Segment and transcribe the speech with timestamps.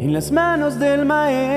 [0.00, 1.50] en las manos del Maestro.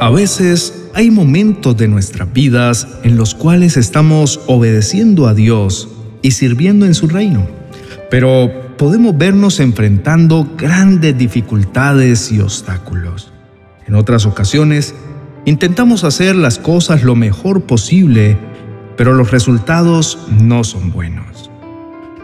[0.00, 5.88] A veces hay momentos de nuestras vidas en los cuales estamos obedeciendo a Dios
[6.22, 7.48] y sirviendo en su reino,
[8.08, 13.32] pero podemos vernos enfrentando grandes dificultades y obstáculos.
[13.88, 14.94] En otras ocasiones,
[15.44, 18.38] Intentamos hacer las cosas lo mejor posible,
[18.96, 21.50] pero los resultados no son buenos.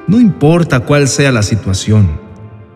[0.06, 2.20] No importa cuál sea la situación,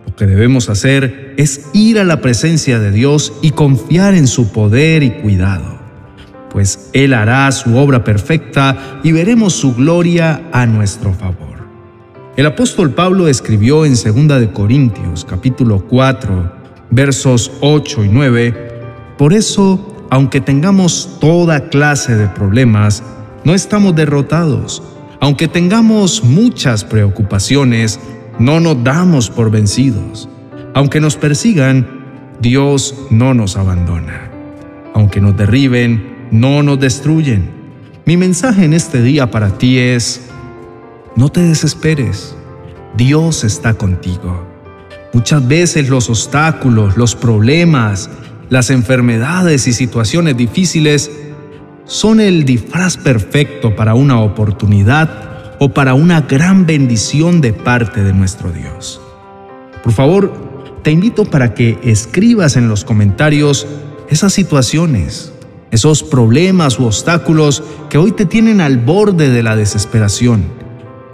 [0.05, 4.51] lo que debemos hacer es ir a la presencia de Dios y confiar en su
[4.51, 5.79] poder y cuidado,
[6.51, 11.69] pues Él hará su obra perfecta y veremos su gloria a nuestro favor.
[12.37, 16.53] El apóstol Pablo escribió en 2 de Corintios capítulo 4,
[16.91, 18.71] versos 8 y 9,
[19.17, 23.03] Por eso aunque tengamos toda clase de problemas,
[23.45, 24.83] no estamos derrotados.
[25.21, 27.99] Aunque tengamos muchas preocupaciones,
[28.39, 30.29] no nos damos por vencidos.
[30.75, 31.87] Aunque nos persigan,
[32.43, 34.31] Dios no nos abandona.
[34.93, 37.51] Aunque nos derriben, no nos destruyen.
[38.05, 40.27] Mi mensaje en este día para ti es,
[41.17, 42.37] no te desesperes.
[42.99, 44.47] Dios está contigo.
[45.15, 48.11] Muchas veces los obstáculos, los problemas,
[48.53, 51.11] las enfermedades y situaciones difíciles
[51.87, 58.13] son el disfraz perfecto para una oportunidad o para una gran bendición de parte de
[58.13, 59.01] nuestro Dios.
[59.83, 60.35] Por favor,
[60.83, 63.67] te invito para que escribas en los comentarios
[64.11, 65.33] esas situaciones,
[65.71, 70.45] esos problemas u obstáculos que hoy te tienen al borde de la desesperación.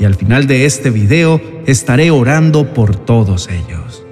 [0.01, 4.03] Y al final de este video estaré orando por todos ellos.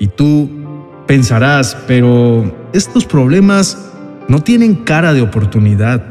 [0.00, 0.65] Y tú
[1.06, 3.78] Pensarás, pero estos problemas
[4.26, 6.02] no tienen cara de oportunidad.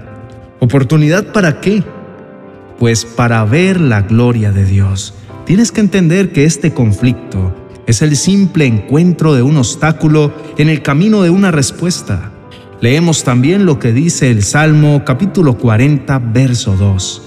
[0.59, 1.83] ¿Oportunidad para qué?
[2.79, 5.13] Pues para ver la gloria de Dios.
[5.45, 7.53] Tienes que entender que este conflicto
[7.87, 12.31] es el simple encuentro de un obstáculo en el camino de una respuesta.
[12.79, 17.21] Leemos también lo que dice el Salmo capítulo 40, verso 2.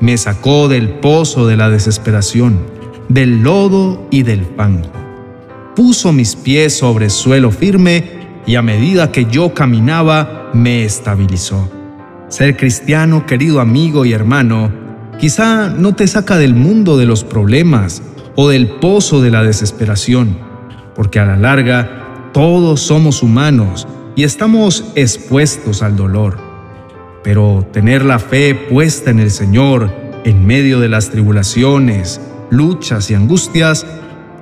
[0.00, 2.60] Me sacó del pozo de la desesperación,
[3.08, 5.07] del lodo y del fango
[5.78, 8.02] puso mis pies sobre suelo firme
[8.44, 11.70] y a medida que yo caminaba me estabilizó.
[12.26, 14.72] Ser cristiano, querido amigo y hermano,
[15.20, 18.02] quizá no te saca del mundo de los problemas
[18.34, 20.36] o del pozo de la desesperación,
[20.96, 26.38] porque a la larga todos somos humanos y estamos expuestos al dolor.
[27.22, 29.92] Pero tener la fe puesta en el Señor
[30.24, 33.86] en medio de las tribulaciones, luchas y angustias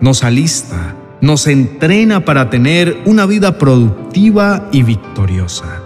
[0.01, 5.83] nos alista nos entrena para tener una vida productiva y victoriosa.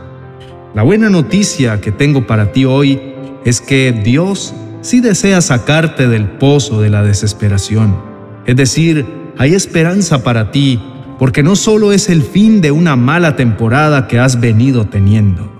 [0.75, 3.01] La buena noticia que tengo para ti hoy
[3.45, 7.97] es que Dios sí desea sacarte del pozo de la desesperación.
[8.47, 9.07] Es decir,
[9.39, 10.81] hay esperanza para ti
[11.19, 15.53] porque no solo es el fin de una mala temporada que has venido teniendo,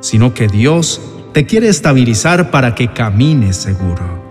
[0.00, 1.00] sino que Dios
[1.32, 4.26] te quiere estabilizar para que camines seguro.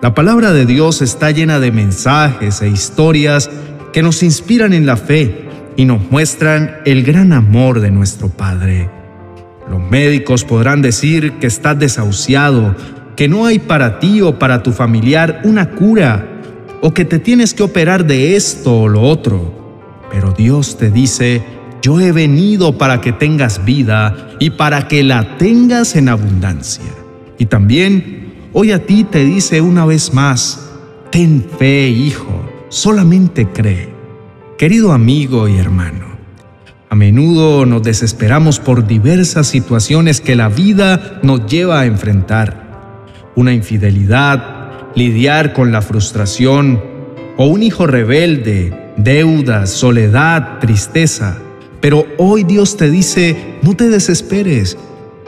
[0.00, 3.50] La palabra de Dios está llena de mensajes e historias
[3.96, 8.90] que nos inspiran en la fe y nos muestran el gran amor de nuestro Padre.
[9.70, 12.76] Los médicos podrán decir que estás desahuciado,
[13.16, 16.28] que no hay para ti o para tu familiar una cura,
[16.82, 19.80] o que te tienes que operar de esto o lo otro.
[20.10, 21.42] Pero Dios te dice,
[21.80, 26.84] yo he venido para que tengas vida y para que la tengas en abundancia.
[27.38, 30.70] Y también hoy a ti te dice una vez más,
[31.10, 32.35] ten fe, hijo
[32.68, 33.88] solamente cree.
[34.58, 36.16] Querido amigo y hermano,
[36.88, 42.64] a menudo nos desesperamos por diversas situaciones que la vida nos lleva a enfrentar.
[43.34, 46.82] Una infidelidad, lidiar con la frustración
[47.36, 51.38] o un hijo rebelde, deudas, soledad, tristeza.
[51.80, 54.78] Pero hoy Dios te dice, no te desesperes,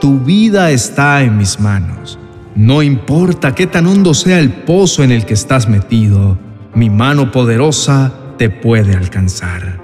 [0.01, 2.17] tu vida está en mis manos.
[2.55, 6.37] No importa qué tan hondo sea el pozo en el que estás metido,
[6.79, 9.81] mi mano poderosa te puede alcanzar.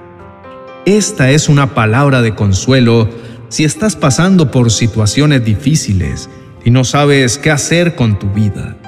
[0.86, 3.10] Esta es una palabra de consuelo
[3.50, 6.30] si estás pasando por situaciones difíciles
[6.64, 8.78] y no sabes qué hacer con tu vida.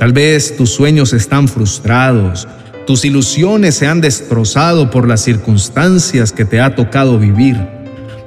[0.00, 2.48] Tal vez tus sueños están frustrados,
[2.88, 7.56] tus ilusiones se han destrozado por las circunstancias que te ha tocado vivir,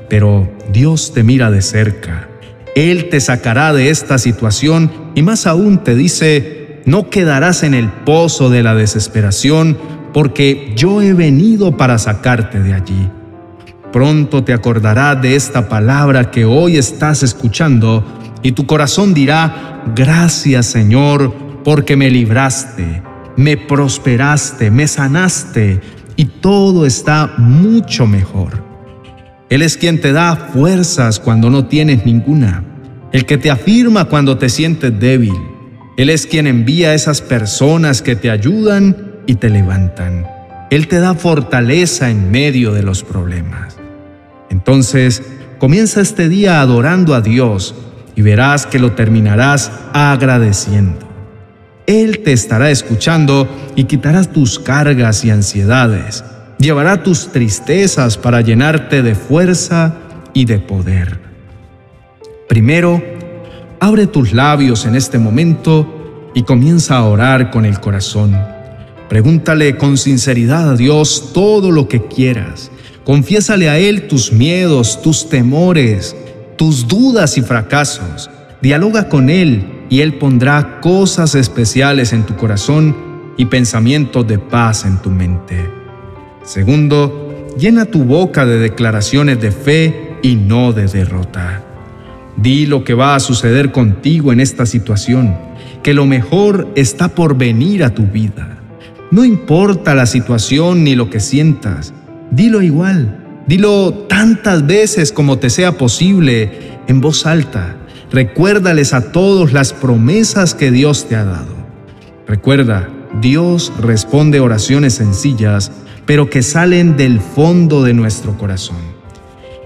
[0.08, 2.30] pero Dios te mira de cerca.
[2.76, 6.57] Él te sacará de esta situación y más aún te dice,
[6.88, 9.78] no quedarás en el pozo de la desesperación,
[10.14, 13.10] porque yo he venido para sacarte de allí.
[13.92, 18.06] Pronto te acordarás de esta palabra que hoy estás escuchando
[18.42, 21.34] y tu corazón dirá, gracias Señor,
[21.66, 23.04] porque me libraste,
[23.36, 25.82] me prosperaste, me sanaste
[26.16, 28.64] y todo está mucho mejor.
[29.50, 32.64] Él es quien te da fuerzas cuando no tienes ninguna,
[33.12, 35.34] el que te afirma cuando te sientes débil.
[35.98, 38.96] Él es quien envía a esas personas que te ayudan
[39.26, 40.28] y te levantan.
[40.70, 43.78] Él te da fortaleza en medio de los problemas.
[44.52, 45.24] Entonces,
[45.58, 47.74] comienza este día adorando a Dios
[48.16, 51.00] y verás que lo terminarás agradeciendo.
[51.88, 56.24] Él te estará escuchando y quitarás tus cargas y ansiedades.
[56.60, 59.96] Llevará tus tristezas para llenarte de fuerza
[60.34, 61.18] y de poder.
[62.48, 63.17] Primero,
[63.80, 68.38] abre tus labios en este momento y comienza a orar con el corazón.
[69.10, 72.72] Pregúntale con sinceridad a Dios todo lo que quieras.
[73.04, 76.16] Confiésale a Él tus miedos, tus temores,
[76.58, 78.30] tus dudas y fracasos.
[78.62, 82.96] Dialoga con Él y Él pondrá cosas especiales en tu corazón
[83.38, 85.70] y pensamientos de paz en tu mente.
[86.44, 91.67] Segundo, llena tu boca de declaraciones de fe y no de derrota.
[92.38, 95.36] Di lo que va a suceder contigo en esta situación,
[95.84, 98.60] que lo mejor está por venir a tu vida.
[99.12, 101.94] No importa la situación ni lo que sientas,
[102.32, 107.78] dilo igual, dilo tantas veces como te sea posible en voz alta
[108.12, 111.54] Recuérdales a todos las promesas que Dios te ha dado.
[112.26, 112.90] Recuerda,
[113.22, 115.72] Dios responde oraciones sencillas,
[116.06, 118.78] pero que salen del fondo de nuestro corazón.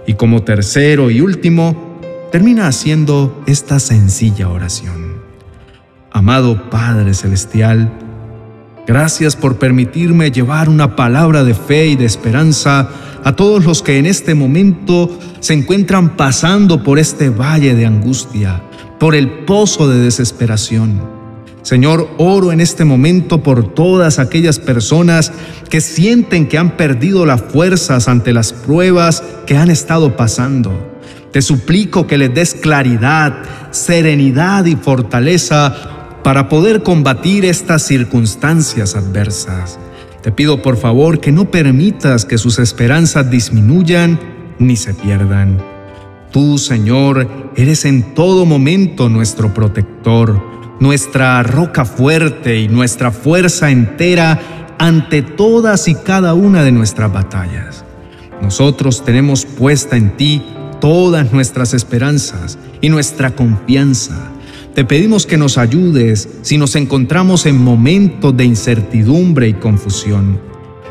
[0.07, 1.90] Y como tercero y último,
[2.31, 5.21] termina haciendo esta sencilla oración.
[6.11, 7.91] Amado Padre Celestial,
[8.87, 12.89] gracias por permitirme llevar una palabra de fe y de esperanza
[13.23, 18.63] a todos los que en este momento se encuentran pasando por este valle de angustia,
[18.97, 21.01] por el pozo de desesperación.
[21.63, 25.33] Señor, oro en este momento por todas aquellas personas
[25.69, 30.90] que sienten que han perdido las fuerzas ante las pruebas que han estado pasando.
[31.31, 33.33] Te suplico que les des claridad,
[33.71, 35.73] serenidad y fortaleza
[36.23, 39.79] para poder combatir estas circunstancias adversas.
[40.21, 44.19] Te pido por favor que no permitas que sus esperanzas disminuyan
[44.59, 45.57] ni se pierdan.
[46.31, 50.41] Tú, Señor, eres en todo momento nuestro protector,
[50.79, 54.39] nuestra roca fuerte y nuestra fuerza entera
[54.77, 57.83] ante todas y cada una de nuestras batallas.
[58.41, 60.41] Nosotros tenemos puesta en ti
[60.81, 64.31] todas nuestras esperanzas y nuestra confianza
[64.73, 70.39] te pedimos que nos ayudes si nos encontramos en momentos de incertidumbre y confusión.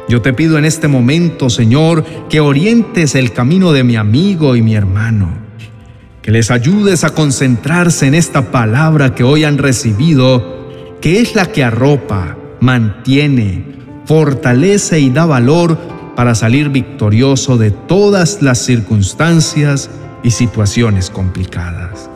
[0.07, 4.61] Yo te pido en este momento, Señor, que orientes el camino de mi amigo y
[4.61, 5.31] mi hermano,
[6.21, 10.69] que les ayudes a concentrarse en esta palabra que hoy han recibido,
[11.01, 13.65] que es la que arropa, mantiene,
[14.05, 15.79] fortalece y da valor
[16.21, 19.89] para salir victorioso de todas las circunstancias
[20.23, 22.11] y situaciones complicadas.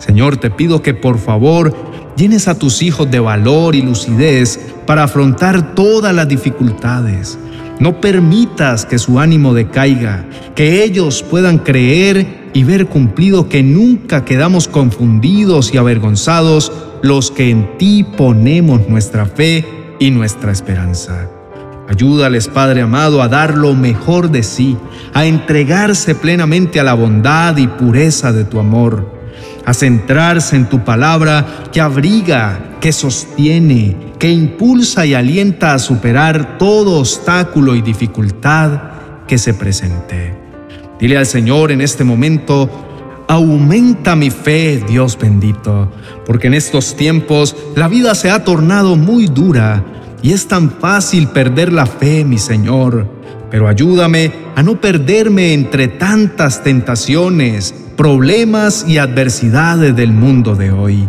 [0.00, 1.72] Señor, te pido que por favor
[2.16, 4.58] llenes a tus hijos de valor y lucidez
[4.88, 7.38] para afrontar todas las dificultades.
[7.78, 10.24] No permitas que su ánimo decaiga,
[10.56, 16.72] que ellos puedan creer y ver cumplido que nunca quedamos confundidos y avergonzados
[17.02, 19.64] los que en ti ponemos nuestra fe
[20.00, 21.30] y nuestra esperanza.
[21.88, 24.76] Ayúdales, Padre amado, a dar lo mejor de sí,
[25.12, 29.14] a entregarse plenamente a la bondad y pureza de tu amor
[29.64, 36.58] a centrarse en tu palabra que abriga, que sostiene, que impulsa y alienta a superar
[36.58, 38.80] todo obstáculo y dificultad
[39.26, 40.36] que se presente.
[41.00, 45.90] Dile al Señor en este momento, aumenta mi fe, Dios bendito,
[46.26, 49.82] porque en estos tiempos la vida se ha tornado muy dura
[50.24, 53.06] y es tan fácil perder la fe, mi Señor.
[53.50, 61.06] Pero ayúdame a no perderme entre tantas tentaciones, problemas y adversidades del mundo de hoy.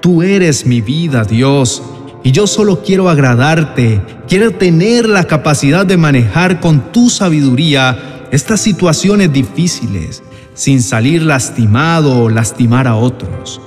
[0.00, 1.82] Tú eres mi vida, Dios,
[2.22, 8.60] y yo solo quiero agradarte, quiero tener la capacidad de manejar con tu sabiduría estas
[8.60, 10.22] situaciones difíciles,
[10.54, 13.60] sin salir lastimado o lastimar a otros.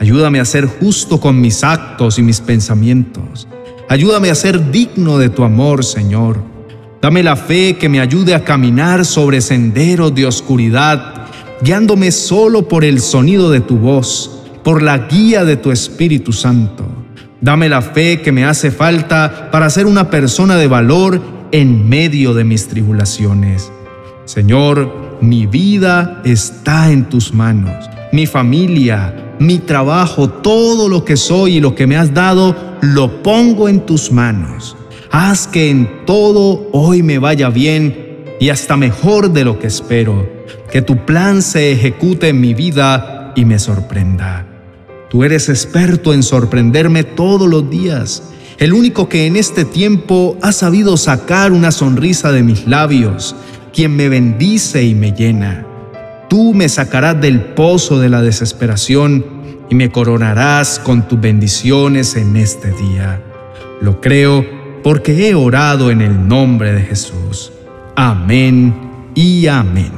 [0.00, 3.48] Ayúdame a ser justo con mis actos y mis pensamientos.
[3.88, 6.38] Ayúdame a ser digno de tu amor, Señor.
[7.00, 11.14] Dame la fe que me ayude a caminar sobre senderos de oscuridad
[11.60, 16.84] guiándome solo por el sonido de tu voz, por la guía de tu Espíritu Santo.
[17.40, 21.20] Dame la fe que me hace falta para ser una persona de valor
[21.52, 23.70] en medio de mis tribulaciones.
[24.24, 27.88] Señor, mi vida está en tus manos.
[28.14, 33.24] Mi familia, mi trabajo, todo lo que soy y lo que me has dado, lo
[33.24, 34.76] pongo en tus manos.
[35.10, 40.28] Haz que en todo hoy me vaya bien y hasta mejor de lo que espero.
[40.70, 44.46] Que tu plan se ejecute en mi vida y me sorprenda.
[45.10, 50.52] Tú eres experto en sorprenderme todos los días, el único que en este tiempo ha
[50.52, 53.34] sabido sacar una sonrisa de mis labios,
[53.72, 55.66] quien me bendice y me llena.
[56.34, 59.24] Tú me sacarás del pozo de la desesperación
[59.70, 63.22] y me coronarás con tus bendiciones en este día.
[63.80, 64.44] Lo creo
[64.82, 67.52] porque he orado en el nombre de Jesús.
[67.94, 68.74] Amén
[69.14, 69.92] y amén.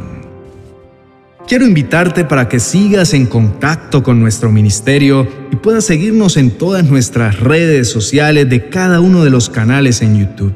[1.48, 6.84] Quiero invitarte para que sigas en contacto con nuestro ministerio y puedas seguirnos en todas
[6.84, 10.52] nuestras redes sociales de cada uno de los canales en YouTube,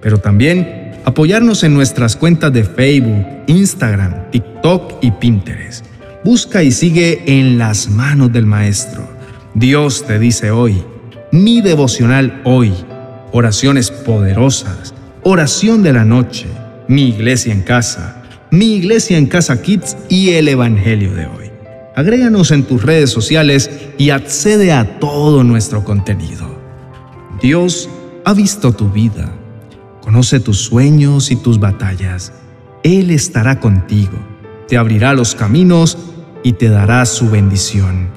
[0.00, 0.79] pero también
[1.10, 5.84] apoyarnos en nuestras cuentas de Facebook, Instagram, TikTok y Pinterest.
[6.24, 9.08] Busca y sigue en las manos del Maestro.
[9.54, 10.82] Dios te dice hoy,
[11.32, 12.72] mi devocional hoy,
[13.32, 16.46] oraciones poderosas, oración de la noche,
[16.88, 21.50] mi iglesia en casa mi iglesia en Casa Kids y el Evangelio de hoy.
[21.94, 26.58] Agréganos en tus redes sociales y accede a todo nuestro contenido.
[27.40, 27.88] Dios
[28.24, 29.32] ha visto tu vida,
[30.00, 32.32] conoce tus sueños y tus batallas.
[32.82, 34.18] Él estará contigo,
[34.68, 35.98] te abrirá los caminos
[36.42, 38.08] y te dará su bendición.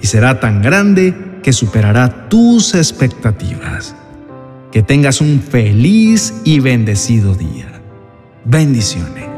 [0.00, 3.94] Y será tan grande que superará tus expectativas.
[4.70, 7.80] Que tengas un feliz y bendecido día.
[8.44, 9.33] Bendiciones.